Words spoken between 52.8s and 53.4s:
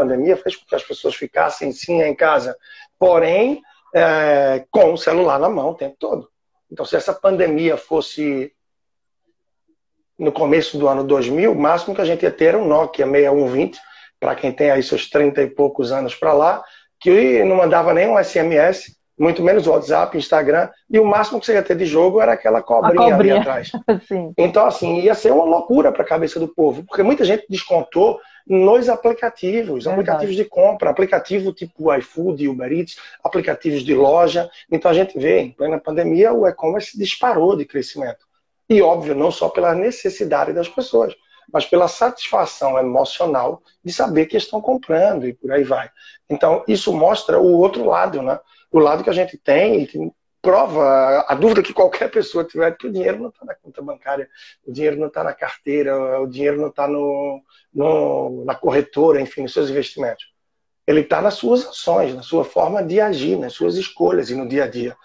o dinheiro não